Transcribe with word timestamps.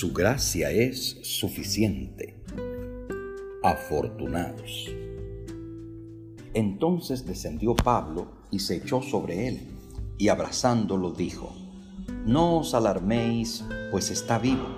Su 0.00 0.12
gracia 0.12 0.70
es 0.70 1.18
suficiente. 1.22 2.40
Afortunados. 3.64 4.88
Entonces 6.54 7.26
descendió 7.26 7.74
Pablo 7.74 8.28
y 8.52 8.60
se 8.60 8.76
echó 8.76 9.02
sobre 9.02 9.48
él, 9.48 9.60
y 10.16 10.28
abrazándolo 10.28 11.10
dijo, 11.10 11.52
No 12.24 12.58
os 12.58 12.74
alarméis, 12.74 13.64
pues 13.90 14.12
está 14.12 14.38
vivo. 14.38 14.68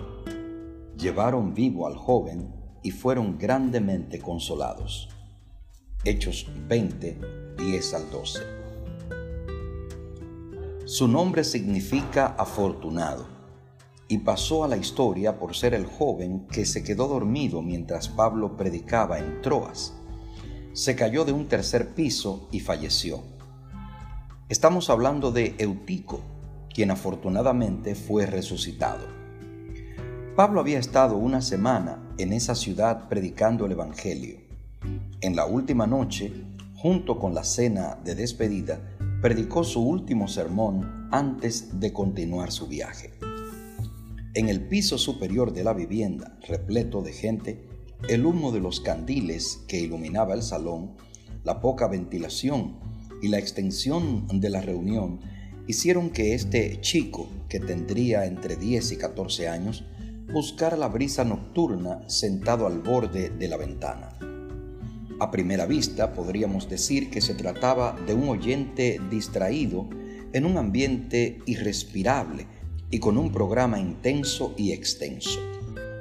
Llevaron 0.97 1.53
vivo 1.53 1.87
al 1.87 1.97
joven 1.97 2.55
y 2.83 2.91
fueron 2.91 3.37
grandemente 3.37 4.21
consolados. 4.21 5.11
Hechos 6.03 6.47
20, 6.67 7.19
10 7.59 7.95
al 7.95 8.11
12. 8.11 8.41
Su 10.87 11.07
nombre 11.09 11.45
significa 11.45 12.29
afortunado 12.39 13.40
y 14.11 14.19
pasó 14.19 14.65
a 14.65 14.69
la 14.69 14.77
historia 14.77 15.39
por 15.39 15.57
ser 15.57 15.73
el 15.73 15.87
joven 15.87 16.47
que 16.49 16.67
se 16.67 16.85
quedó 16.85 17.09
dormido 17.09 17.63
mientras 17.63 18.09
Pablo 18.09 18.59
predicaba 18.59 19.19
en 19.19 19.41
Troas. 19.41 19.95
Se 20.75 20.95
cayó 20.95 21.25
de 21.25 21.33
un 21.33 21.47
tercer 21.47 21.95
piso 21.95 22.49
y 22.53 22.61
falleció. 22.61 23.23
Estamos 24.51 24.91
hablando 24.91 25.33
de 25.33 25.55
Eutico, 25.59 26.21
quien 26.75 26.91
afortunadamente 26.91 27.95
fue 27.95 28.27
resucitado. 28.27 29.07
Pablo 30.37 30.61
había 30.61 30.79
estado 30.79 31.17
una 31.17 31.41
semana 31.41 32.03
en 32.19 32.35
esa 32.35 32.55
ciudad 32.55 33.09
predicando 33.09 33.65
el 33.65 33.73
Evangelio 33.73 34.51
en 35.21 35.37
la 35.37 35.45
última 35.45 35.87
noche, 35.87 36.33
junto 36.77 37.19
con 37.19 37.35
la 37.35 37.45
cena 37.45 37.99
de 38.03 38.15
despedida, 38.15 38.81
predicó 39.21 39.65
su 39.65 39.83
último 39.83 40.29
sermón 40.29 41.09
antes 41.13 41.79
de 41.79 41.93
continuar 41.93 42.51
su 42.51 42.67
viaje. 42.67 43.30
En 44.33 44.49
el 44.49 44.69
piso 44.69 44.97
superior 44.97 45.53
de 45.53 45.65
la 45.65 45.73
vivienda, 45.73 46.39
repleto 46.47 47.03
de 47.03 47.13
gente, 47.13 47.65
el 48.09 48.25
humo 48.25 48.53
de 48.53 48.61
los 48.61 48.79
candiles 48.79 49.65
que 49.67 49.81
iluminaba 49.81 50.35
el 50.35 50.45
salón, 50.45 50.93
la 51.43 51.61
poca 51.61 51.89
ventilación 51.89 52.79
y 53.21 53.27
la 53.27 53.41
extensión 53.41 54.29
de 54.41 54.49
la 54.51 54.61
reunión 54.61 55.19
hicieron 55.67 56.11
que 56.11 56.35
este 56.35 56.81
chico, 56.81 57.29
que 57.49 57.59
tendría 57.59 58.25
entre 58.25 58.55
10 58.55 58.93
y 58.93 58.97
14 58.99 59.49
años, 59.49 59.85
buscara 60.33 60.77
la 60.77 60.87
brisa 60.87 61.25
nocturna 61.25 62.09
sentado 62.09 62.69
al 62.69 62.79
borde 62.79 63.31
de 63.31 63.49
la 63.49 63.57
ventana. 63.57 64.17
A 65.19 65.33
primera 65.33 65.67
vista 65.67 66.15
podríamos 66.15 66.69
decir 66.69 67.11
que 67.11 67.21
se 67.21 67.35
trataba 67.35 67.99
de 68.07 68.15
un 68.15 68.29
oyente 68.29 69.01
distraído 69.11 69.91
en 70.33 70.47
un 70.47 70.57
ambiente 70.57 71.41
irrespirable 71.47 72.47
y 72.91 72.99
con 72.99 73.19
un 73.19 73.33
programa 73.33 73.79
intenso 73.79 74.55
y 74.57 74.73
extenso, 74.73 75.41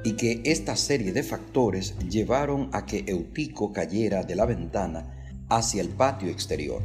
y 0.03 0.13
que 0.13 0.41
esta 0.45 0.75
serie 0.75 1.13
de 1.13 1.23
factores 1.23 1.97
llevaron 2.09 2.69
a 2.73 2.85
que 2.85 3.03
Eutico 3.07 3.71
cayera 3.73 4.23
de 4.23 4.35
la 4.35 4.45
ventana 4.45 5.33
hacia 5.49 5.81
el 5.81 5.89
patio 5.89 6.29
exterior. 6.29 6.81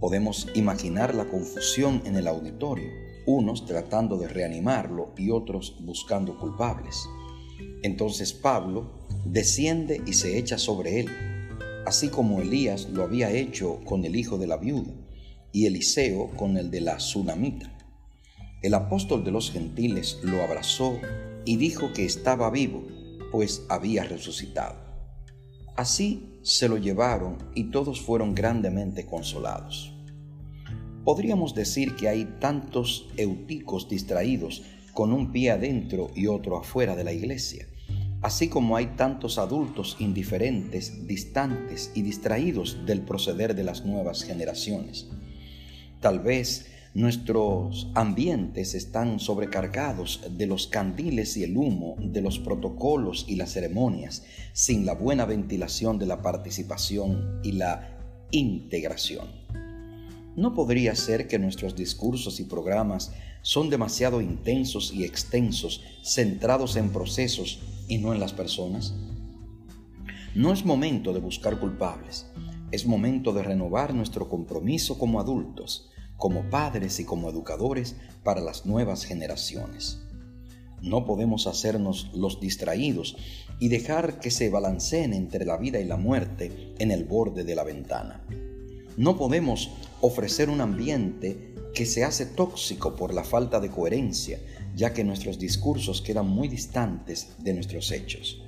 Podemos 0.00 0.48
imaginar 0.54 1.14
la 1.14 1.28
confusión 1.28 2.02
en 2.04 2.16
el 2.16 2.28
auditorio, 2.28 2.88
unos 3.26 3.66
tratando 3.66 4.16
de 4.16 4.28
reanimarlo 4.28 5.12
y 5.16 5.30
otros 5.30 5.76
buscando 5.80 6.38
culpables. 6.38 7.08
Entonces 7.82 8.32
Pablo 8.32 9.06
desciende 9.24 10.00
y 10.06 10.12
se 10.12 10.38
echa 10.38 10.58
sobre 10.58 11.00
él 11.00 11.08
así 11.88 12.08
como 12.08 12.42
Elías 12.42 12.90
lo 12.90 13.02
había 13.02 13.30
hecho 13.30 13.80
con 13.86 14.04
el 14.04 14.14
hijo 14.14 14.36
de 14.36 14.46
la 14.46 14.58
viuda 14.58 14.92
y 15.52 15.64
Eliseo 15.64 16.28
con 16.36 16.58
el 16.58 16.70
de 16.70 16.82
la 16.82 16.98
tsunamita. 16.98 17.77
El 18.62 18.74
apóstol 18.74 19.24
de 19.24 19.30
los 19.30 19.50
gentiles 19.50 20.18
lo 20.22 20.42
abrazó 20.42 20.98
y 21.44 21.56
dijo 21.56 21.92
que 21.92 22.04
estaba 22.04 22.50
vivo, 22.50 22.86
pues 23.30 23.64
había 23.68 24.04
resucitado. 24.04 24.76
Así 25.76 26.40
se 26.42 26.68
lo 26.68 26.76
llevaron 26.76 27.38
y 27.54 27.70
todos 27.70 28.00
fueron 28.00 28.34
grandemente 28.34 29.06
consolados. 29.06 29.94
Podríamos 31.04 31.54
decir 31.54 31.94
que 31.96 32.08
hay 32.08 32.24
tantos 32.40 33.08
euticos 33.16 33.88
distraídos 33.88 34.62
con 34.92 35.12
un 35.12 35.32
pie 35.32 35.52
adentro 35.52 36.10
y 36.14 36.26
otro 36.26 36.58
afuera 36.58 36.96
de 36.96 37.04
la 37.04 37.12
iglesia 37.12 37.66
así 38.22 38.48
como 38.48 38.76
hay 38.76 38.86
tantos 38.96 39.38
adultos 39.38 39.96
indiferentes, 40.00 41.06
distantes 41.06 41.92
y 41.94 42.02
distraídos 42.02 42.84
del 42.84 43.02
proceder 43.02 43.54
de 43.54 43.64
las 43.64 43.84
nuevas 43.84 44.24
generaciones. 44.24 45.08
Tal 46.00 46.20
vez 46.20 46.70
nuestros 46.98 47.86
ambientes 47.94 48.74
están 48.74 49.20
sobrecargados 49.20 50.20
de 50.32 50.48
los 50.48 50.66
candiles 50.66 51.36
y 51.36 51.44
el 51.44 51.56
humo, 51.56 51.94
de 52.00 52.20
los 52.20 52.40
protocolos 52.40 53.24
y 53.28 53.36
las 53.36 53.52
ceremonias, 53.52 54.24
sin 54.52 54.84
la 54.84 54.94
buena 54.94 55.24
ventilación 55.24 56.00
de 56.00 56.06
la 56.06 56.22
participación 56.22 57.38
y 57.44 57.52
la 57.52 57.96
integración. 58.32 59.28
¿No 60.34 60.54
podría 60.54 60.96
ser 60.96 61.28
que 61.28 61.38
nuestros 61.38 61.76
discursos 61.76 62.40
y 62.40 62.44
programas 62.44 63.12
son 63.42 63.70
demasiado 63.70 64.20
intensos 64.20 64.92
y 64.92 65.04
extensos, 65.04 65.84
centrados 66.02 66.74
en 66.74 66.90
procesos 66.90 67.60
y 67.86 67.98
no 67.98 68.12
en 68.12 68.18
las 68.18 68.32
personas? 68.32 68.92
No 70.34 70.52
es 70.52 70.64
momento 70.64 71.12
de 71.12 71.20
buscar 71.20 71.60
culpables, 71.60 72.26
es 72.72 72.86
momento 72.86 73.32
de 73.32 73.44
renovar 73.44 73.94
nuestro 73.94 74.28
compromiso 74.28 74.98
como 74.98 75.20
adultos, 75.20 75.92
como 76.18 76.50
padres 76.50 77.00
y 77.00 77.04
como 77.04 77.30
educadores 77.30 77.96
para 78.22 78.42
las 78.42 78.66
nuevas 78.66 79.04
generaciones. 79.04 80.02
No 80.82 81.06
podemos 81.06 81.46
hacernos 81.46 82.10
los 82.14 82.40
distraídos 82.40 83.16
y 83.58 83.68
dejar 83.68 84.20
que 84.20 84.30
se 84.30 84.50
balanceen 84.50 85.14
entre 85.14 85.44
la 85.46 85.56
vida 85.56 85.80
y 85.80 85.84
la 85.84 85.96
muerte 85.96 86.74
en 86.78 86.90
el 86.90 87.04
borde 87.04 87.44
de 87.44 87.54
la 87.54 87.64
ventana. 87.64 88.22
No 88.96 89.16
podemos 89.16 89.70
ofrecer 90.00 90.50
un 90.50 90.60
ambiente 90.60 91.54
que 91.74 91.86
se 91.86 92.04
hace 92.04 92.26
tóxico 92.26 92.96
por 92.96 93.14
la 93.14 93.24
falta 93.24 93.60
de 93.60 93.70
coherencia, 93.70 94.40
ya 94.74 94.92
que 94.92 95.04
nuestros 95.04 95.38
discursos 95.38 96.02
quedan 96.02 96.28
muy 96.28 96.48
distantes 96.48 97.28
de 97.38 97.54
nuestros 97.54 97.90
hechos. 97.92 98.42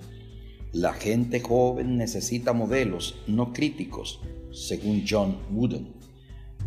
La 0.73 0.93
gente 0.93 1.41
joven 1.41 1.97
necesita 1.97 2.53
modelos 2.53 3.17
no 3.27 3.53
críticos, 3.53 4.21
según 4.53 5.05
John 5.09 5.39
Wooden. 5.53 6.00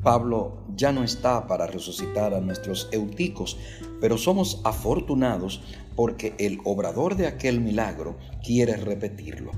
Pablo 0.03 0.57
ya 0.75 0.91
no 0.91 1.03
está 1.03 1.47
para 1.47 1.65
resucitar 1.65 2.33
a 2.33 2.41
nuestros 2.41 2.89
euticos, 2.91 3.57
pero 4.01 4.17
somos 4.17 4.59
afortunados 4.65 5.61
porque 5.95 6.35
el 6.37 6.59
obrador 6.65 7.15
de 7.15 7.27
aquel 7.27 7.61
milagro 7.61 8.17
quiere 8.45 8.75
repetirlo. 8.75 9.51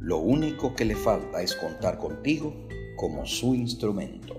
Lo 0.00 0.18
único 0.18 0.74
que 0.74 0.86
le 0.86 0.96
falta 0.96 1.42
es 1.42 1.54
contar 1.54 1.98
contigo 1.98 2.54
como 2.96 3.26
su 3.26 3.54
instrumento. 3.54 4.36